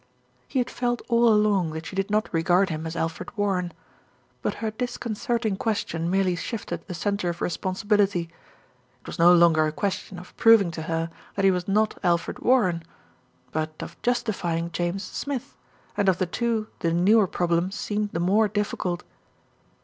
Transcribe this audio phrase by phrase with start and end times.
[0.47, 3.71] He had felt all along that she did not regard him as Alfred Warren;
[4.41, 8.27] but her disconcerting question merely shifted the centre of responsibility.
[9.01, 12.39] It was no longer a question of proving to her that he was not Alfred
[12.39, 12.81] Warren;
[13.51, 15.55] but of justifying James Smith,
[15.95, 19.03] and of the two the newer problem seemed the more difficult.